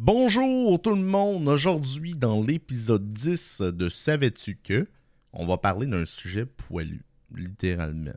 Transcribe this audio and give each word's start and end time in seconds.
Bonjour 0.00 0.80
tout 0.80 0.94
le 0.94 1.02
monde, 1.02 1.48
aujourd'hui 1.48 2.14
dans 2.14 2.40
l'épisode 2.40 3.12
10 3.12 3.62
de 3.62 3.88
Savais-tu 3.88 4.54
que 4.54 4.86
on 5.32 5.44
va 5.44 5.58
parler 5.58 5.88
d'un 5.88 6.04
sujet 6.04 6.46
poilu, 6.46 7.04
littéralement. 7.34 8.14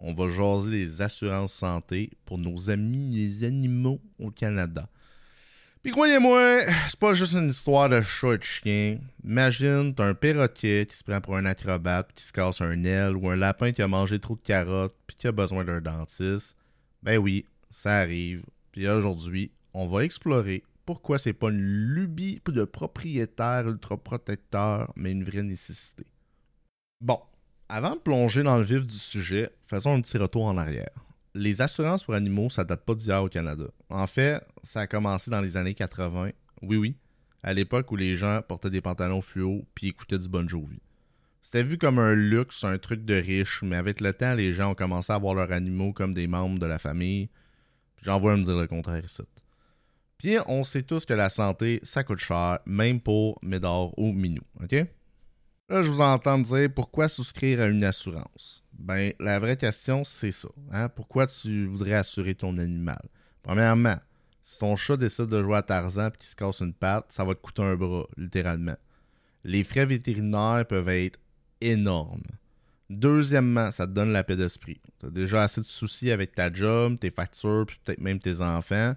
On 0.00 0.12
va 0.12 0.26
jaser 0.26 0.72
les 0.72 1.00
assurances 1.00 1.52
santé 1.52 2.10
pour 2.24 2.36
nos 2.36 2.68
amis 2.68 3.14
les 3.14 3.44
animaux 3.44 4.00
au 4.18 4.32
Canada. 4.32 4.88
Puis 5.84 5.92
croyez-moi, 5.92 6.62
c'est 6.88 6.98
pas 6.98 7.14
juste 7.14 7.34
une 7.34 7.50
histoire 7.50 7.88
de 7.88 8.00
chat 8.00 8.36
de 8.36 8.42
chien. 8.42 8.98
Imagine, 9.22 9.94
t'as 9.94 10.08
un 10.08 10.14
perroquet 10.14 10.84
qui 10.90 10.96
se 10.96 11.04
prend 11.04 11.20
pour 11.20 11.36
un 11.36 11.46
acrobate, 11.46 12.12
qui 12.12 12.24
se 12.24 12.32
casse 12.32 12.60
un 12.60 12.82
aile, 12.82 13.14
ou 13.14 13.30
un 13.30 13.36
lapin 13.36 13.70
qui 13.70 13.82
a 13.82 13.86
mangé 13.86 14.18
trop 14.18 14.34
de 14.34 14.40
carottes, 14.40 14.96
puis 15.06 15.16
qui 15.16 15.28
a 15.28 15.32
besoin 15.32 15.62
d'un 15.64 15.80
dentiste. 15.80 16.56
Ben 17.04 17.18
oui, 17.18 17.46
ça 17.70 17.98
arrive. 17.98 18.42
Puis 18.72 18.88
aujourd'hui, 18.88 19.52
on 19.72 19.86
va 19.86 20.02
explorer 20.02 20.64
pourquoi 20.88 21.18
c'est 21.18 21.34
pas 21.34 21.50
une 21.50 21.60
lubie 21.60 22.40
de 22.46 22.64
propriétaire 22.64 23.68
ultra 23.68 23.98
protecteur, 23.98 24.90
mais 24.96 25.12
une 25.12 25.22
vraie 25.22 25.42
nécessité. 25.42 26.06
Bon, 27.02 27.20
avant 27.68 27.94
de 27.94 28.00
plonger 28.00 28.42
dans 28.42 28.56
le 28.56 28.62
vif 28.62 28.86
du 28.86 28.94
sujet, 28.94 29.50
faisons 29.66 29.92
un 29.92 30.00
petit 30.00 30.16
retour 30.16 30.46
en 30.46 30.56
arrière. 30.56 30.88
Les 31.34 31.60
assurances 31.60 32.04
pour 32.04 32.14
animaux, 32.14 32.48
ça 32.48 32.64
date 32.64 32.86
pas 32.86 32.94
d'hier 32.94 33.22
au 33.22 33.28
Canada. 33.28 33.66
En 33.90 34.06
fait, 34.06 34.42
ça 34.62 34.80
a 34.80 34.86
commencé 34.86 35.30
dans 35.30 35.42
les 35.42 35.58
années 35.58 35.74
80. 35.74 36.30
Oui, 36.62 36.76
oui. 36.78 36.96
À 37.42 37.52
l'époque 37.52 37.92
où 37.92 37.96
les 37.96 38.16
gens 38.16 38.40
portaient 38.40 38.70
des 38.70 38.80
pantalons 38.80 39.20
fluo 39.20 39.66
puis 39.74 39.88
écoutaient 39.88 40.16
du 40.16 40.30
Bon 40.30 40.48
Jovi. 40.48 40.80
C'était 41.42 41.64
vu 41.64 41.76
comme 41.76 41.98
un 41.98 42.14
luxe, 42.14 42.64
un 42.64 42.78
truc 42.78 43.04
de 43.04 43.12
riche, 43.14 43.62
mais 43.62 43.76
avec 43.76 44.00
le 44.00 44.14
temps, 44.14 44.32
les 44.32 44.54
gens 44.54 44.70
ont 44.70 44.74
commencé 44.74 45.12
à 45.12 45.18
voir 45.18 45.34
leurs 45.34 45.52
animaux 45.52 45.92
comme 45.92 46.14
des 46.14 46.26
membres 46.26 46.58
de 46.58 46.66
la 46.66 46.78
famille. 46.78 47.28
J'en 48.00 48.18
vois 48.18 48.38
me 48.38 48.42
dire 48.42 48.56
le 48.56 48.66
contraire 48.66 49.04
ici. 49.04 49.20
Puis 50.18 50.36
on 50.46 50.64
sait 50.64 50.82
tous 50.82 51.06
que 51.06 51.14
la 51.14 51.28
santé, 51.28 51.80
ça 51.84 52.02
coûte 52.02 52.18
cher, 52.18 52.58
même 52.66 53.00
pour 53.00 53.38
Médor 53.42 53.96
ou 53.96 54.12
Minou, 54.12 54.42
ok? 54.60 54.84
Là, 55.70 55.82
je 55.82 55.88
vous 55.88 56.00
entends 56.00 56.38
dire 56.38 56.68
pourquoi 56.74 57.08
souscrire 57.08 57.60
à 57.60 57.66
une 57.66 57.84
assurance? 57.84 58.64
Ben, 58.72 59.12
la 59.20 59.38
vraie 59.38 59.56
question, 59.56 60.02
c'est 60.02 60.32
ça. 60.32 60.48
Hein? 60.72 60.88
Pourquoi 60.88 61.26
tu 61.26 61.66
voudrais 61.66 61.94
assurer 61.94 62.34
ton 62.34 62.56
animal? 62.56 63.02
Premièrement, 63.42 63.96
si 64.40 64.58
ton 64.58 64.76
chat 64.76 64.96
décide 64.96 65.26
de 65.26 65.42
jouer 65.42 65.56
à 65.56 65.62
Tarzan 65.62 66.08
et 66.08 66.16
qu'il 66.18 66.28
se 66.28 66.34
casse 66.34 66.60
une 66.60 66.72
patte, 66.72 67.06
ça 67.10 67.22
va 67.22 67.34
te 67.34 67.40
coûter 67.40 67.62
un 67.62 67.76
bras, 67.76 68.06
littéralement. 68.16 68.76
Les 69.44 69.62
frais 69.62 69.84
vétérinaires 69.84 70.64
peuvent 70.66 70.88
être 70.88 71.18
énormes. 71.60 72.22
Deuxièmement, 72.88 73.70
ça 73.70 73.86
te 73.86 73.92
donne 73.92 74.12
la 74.12 74.24
paix 74.24 74.36
d'esprit. 74.36 74.80
Tu 74.98 75.06
as 75.06 75.10
déjà 75.10 75.42
assez 75.42 75.60
de 75.60 75.66
soucis 75.66 76.10
avec 76.10 76.34
ta 76.34 76.50
job, 76.50 76.98
tes 76.98 77.10
factures, 77.10 77.66
puis 77.66 77.78
peut-être 77.84 78.00
même 78.00 78.18
tes 78.18 78.40
enfants. 78.40 78.94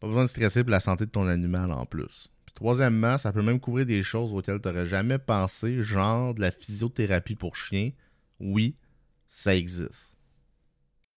Pas 0.00 0.06
besoin 0.06 0.24
de 0.24 0.28
stresser 0.28 0.62
pour 0.62 0.70
la 0.70 0.80
santé 0.80 1.06
de 1.06 1.10
ton 1.10 1.26
animal 1.26 1.72
en 1.72 1.84
plus. 1.84 2.28
Puis 2.46 2.54
troisièmement, 2.54 3.18
ça 3.18 3.32
peut 3.32 3.42
même 3.42 3.60
couvrir 3.60 3.86
des 3.86 4.02
choses 4.02 4.32
auxquelles 4.32 4.60
tu 4.60 4.68
n'aurais 4.68 4.86
jamais 4.86 5.18
pensé, 5.18 5.82
genre 5.82 6.34
de 6.34 6.40
la 6.40 6.50
physiothérapie 6.50 7.34
pour 7.34 7.56
chiens. 7.56 7.90
Oui, 8.38 8.76
ça 9.26 9.56
existe. 9.56 10.14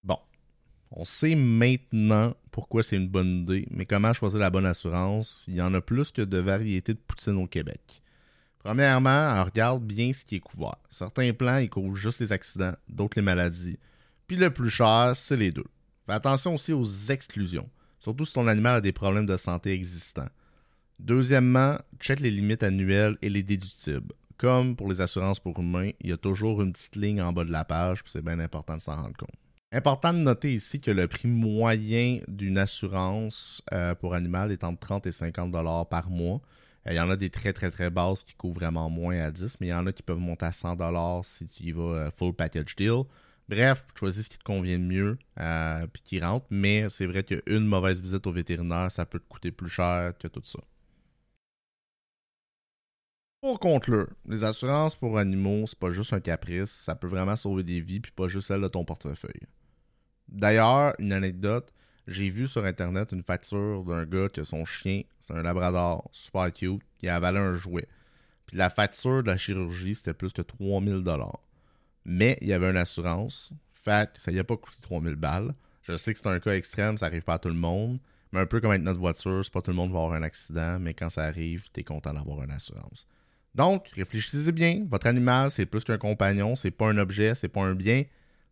Bon, 0.04 0.18
on 0.90 1.06
sait 1.06 1.36
maintenant 1.36 2.36
pourquoi 2.50 2.82
c'est 2.82 2.98
une 2.98 3.08
bonne 3.08 3.42
idée, 3.42 3.68
mais 3.70 3.86
comment 3.86 4.14
choisir 4.14 4.40
la 4.40 4.50
bonne 4.50 4.66
assurance? 4.66 5.46
Il 5.48 5.56
y 5.56 5.62
en 5.62 5.74
a 5.74 5.82
plus 5.82 6.12
que 6.12 6.22
de 6.22 6.38
variétés 6.38 6.94
de 6.94 7.00
poutine 7.00 7.38
au 7.38 7.48
Québec. 7.48 8.02
Premièrement, 8.60 9.44
regarde 9.44 9.84
bien 9.84 10.12
ce 10.14 10.26
qui 10.26 10.36
est 10.36 10.40
couvert. 10.40 10.78
Certains 10.90 11.34
plans, 11.34 11.58
ils 11.58 11.70
couvrent 11.70 11.96
juste 11.96 12.20
les 12.20 12.32
accidents, 12.32 12.74
d'autres 12.90 13.18
les 13.18 13.24
maladies. 13.24 13.78
Puis 14.28 14.38
le 14.38 14.52
plus 14.52 14.70
cher, 14.70 15.12
c'est 15.16 15.38
les 15.38 15.52
deux. 15.52 15.66
Fais 16.06 16.14
attention 16.14 16.56
aussi 16.56 16.74
aux 16.74 16.86
exclusions 17.10 17.70
surtout 18.02 18.26
si 18.26 18.34
ton 18.34 18.48
animal 18.48 18.78
a 18.78 18.82
des 18.82 18.92
problèmes 18.92 19.28
de 19.28 19.38
santé 19.38 19.72
existants. 19.72 20.28
Deuxièmement, 21.00 21.78
check 22.00 22.20
les 22.20 22.32
limites 22.32 22.64
annuelles 22.64 23.18
et 23.22 23.30
les 23.30 23.44
déductibles. 23.44 24.14
Comme 24.38 24.76
pour 24.76 24.90
les 24.90 25.02
assurances 25.02 25.40
pour 25.40 25.60
humains, 25.60 25.92
il 26.02 26.10
y 26.10 26.14
a 26.14 26.18
toujours 26.18 26.64
une 26.64 26.74
petite 26.74 26.96
ligne 26.96 27.22
en 27.22 27.32
bas 27.32 27.46
de 27.46 27.52
la 27.52 27.64
page, 27.64 28.04
puis 28.04 28.12
c'est 28.12 28.26
bien 28.26 28.40
important 28.40 28.76
de 28.76 28.82
s'en 28.82 28.96
rendre 28.96 29.16
compte. 29.16 29.30
Important 29.72 30.14
de 30.14 30.18
noter 30.18 30.52
ici 30.52 30.82
que 30.82 30.92
le 30.92 31.08
prix 31.08 31.28
moyen 31.28 32.20
d'une 32.28 32.58
assurance 32.58 33.62
euh, 33.72 33.94
pour 33.96 34.16
animal 34.16 34.52
est 34.52 34.64
entre 34.64 34.80
30 34.80 35.08
et 35.08 35.12
50 35.12 35.52
dollars 35.52 35.88
par 35.88 36.10
mois. 36.10 36.42
Euh, 36.88 36.94
il 36.94 36.96
y 36.96 37.00
en 37.00 37.10
a 37.10 37.16
des 37.16 37.30
très 37.30 37.54
très 37.54 37.70
très 37.70 37.92
basses 37.92 38.24
qui 38.24 38.34
couvrent 38.34 38.60
vraiment 38.60 38.90
moins 38.90 39.20
à 39.20 39.32
10, 39.32 39.58
mais 39.62 39.68
il 39.68 39.70
y 39.70 39.74
en 39.74 39.86
a 39.86 39.94
qui 39.94 40.04
peuvent 40.04 40.18
monter 40.18 40.48
à 40.48 40.52
100 40.52 40.76
dollars 40.76 41.24
si 41.24 41.46
tu 41.46 41.64
y 41.64 41.72
vas 41.72 41.82
euh, 41.84 42.12
full 42.12 42.34
package 42.34 42.76
deal. 42.76 43.04
Bref, 43.52 43.86
choisis 44.00 44.26
ce 44.26 44.30
qui 44.30 44.38
te 44.38 44.46
convient 44.46 44.78
le 44.78 44.86
mieux 44.86 45.20
euh, 45.38 45.86
puis 45.88 46.02
qui 46.02 46.20
rentre, 46.22 46.46
mais 46.50 46.88
c'est 46.88 47.06
vrai 47.06 47.22
qu'une 47.24 47.66
mauvaise 47.66 48.02
visite 48.02 48.26
au 48.26 48.32
vétérinaire, 48.32 48.90
ça 48.90 49.06
peut 49.06 49.20
te 49.20 49.28
coûter 49.28 49.52
plus 49.52 49.68
cher 49.68 50.14
que 50.18 50.30
tout 50.30 50.42
ça. 50.42 50.60
Pour 53.42 53.60
conclure, 53.60 54.08
les 54.26 54.46
assurances 54.46 54.96
pour 54.96 55.18
animaux, 55.18 55.66
c'est 55.68 55.78
pas 55.78 55.92
juste 55.92 56.14
un 56.14 56.22
caprice, 56.22 56.70
ça 56.72 56.96
peut 56.96 57.08
vraiment 57.08 57.36
sauver 57.36 57.64
des 57.64 57.82
vies 57.82 58.00
puis 58.00 58.14
pas 58.14 58.30
juste 58.30 58.48
celle 58.48 58.62
de 58.62 58.70
ton 58.70 58.86
portefeuille. 58.86 59.48
D'ailleurs, 60.30 60.94
une 60.98 61.12
anecdote, 61.12 61.74
j'ai 62.08 62.30
vu 62.30 62.48
sur 62.48 62.64
internet 62.64 63.12
une 63.12 63.24
facture 63.24 63.84
d'un 63.84 64.06
gars 64.06 64.30
que 64.30 64.44
son 64.44 64.64
chien, 64.64 65.02
c'est 65.20 65.34
un 65.34 65.44
labrador 65.44 66.10
super 66.14 66.54
cute, 66.54 66.82
qui 67.00 67.10
a 67.10 67.18
avalé 67.18 67.40
un 67.40 67.56
jouet. 67.56 67.90
Puis 68.46 68.56
la 68.56 68.70
facture 68.70 69.24
de 69.24 69.28
la 69.28 69.36
chirurgie, 69.36 69.96
c'était 69.96 70.14
plus 70.14 70.32
que 70.32 70.42
3000 70.42 71.04
dollars. 71.04 71.42
Mais 72.06 72.38
il 72.42 72.48
y 72.48 72.54
avait 72.54 72.70
une 72.70 72.78
assurance. 72.78 73.52
Fait 73.74 74.12
que 74.14 74.22
ça 74.22 74.32
n'y 74.32 74.40
a 74.40 74.44
pas 74.44 74.58
coûté 74.58 74.78
3000 74.82 75.16
balles. 75.16 75.54
Je 75.84 75.96
sais 75.96 76.14
que 76.14 76.20
c'est 76.20 76.28
un 76.28 76.40
cas 76.40 76.54
extrême, 76.54 76.98
ça 76.98 77.08
arrive 77.08 77.24
pas 77.24 77.36
à 77.36 77.40
tout 77.40 77.50
le 77.50 77.56
monde. 77.56 78.00
Mais 78.32 78.40
un 78.40 78.46
peu 78.46 78.62
comme 78.62 78.72
avec 78.72 78.84
notre 78.84 79.00
voiture, 79.00 79.44
c'est 79.44 79.52
pas 79.52 79.62
tout 79.62 79.72
le 79.72 79.78
monde 79.78 79.92
va 79.92 80.00
avoir 80.00 80.14
un 80.14 80.24
accident, 80.24 80.80
mais 80.80 80.94
quand 80.94 81.10
ça 81.10 81.24
arrive, 81.24 81.66
tu 81.74 81.82
es 81.82 81.84
content 81.84 82.14
d'avoir 82.14 82.44
une 82.44 82.52
assurance. 82.52 83.08
Donc, 83.56 83.90
réfléchissez 83.90 84.52
bien. 84.52 84.86
Votre 84.90 85.08
animal, 85.08 85.52
c'est 85.52 85.66
plus 85.66 85.84
qu'un 85.84 85.98
compagnon, 85.98 86.56
c'est 86.56 86.72
pas 86.72 86.88
un 86.88 86.98
objet, 86.98 87.36
c'est 87.36 87.50
pas 87.50 87.62
un 87.62 87.76
bien, 87.76 88.04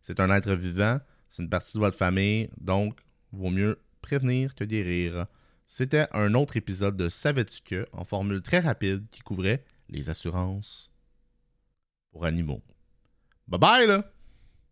c'est 0.02 0.20
un 0.20 0.30
être 0.34 0.52
vivant, 0.52 1.00
c'est 1.28 1.42
une 1.42 1.48
partie 1.48 1.74
de 1.74 1.78
votre 1.78 1.96
famille. 1.96 2.50
Donc, 2.60 3.00
vaut 3.32 3.50
mieux 3.50 3.80
prévenir 4.02 4.54
que 4.54 4.64
guérir. 4.64 5.26
C'était 5.64 6.08
un 6.12 6.34
autre 6.34 6.56
épisode 6.56 6.96
de 6.96 7.08
Savais-tu 7.08 7.62
que, 7.62 7.86
en 7.92 8.04
formule 8.04 8.42
très 8.42 8.58
rapide, 8.58 9.06
qui 9.10 9.20
couvrait 9.20 9.64
les 9.88 10.10
assurances 10.10 10.90
pour 12.10 12.26
animaux. 12.26 12.60
Bye 13.50 13.58
bye 13.58 13.86
là! 13.86 14.04